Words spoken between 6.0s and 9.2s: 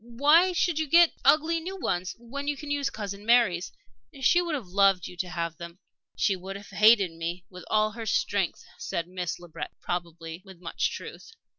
"She would have hated me with all her strength," said